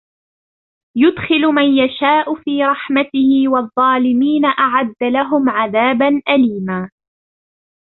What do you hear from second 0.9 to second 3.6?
يُدْخِلُ مَنْ يَشَاءُ فِي رَحْمَتِهِ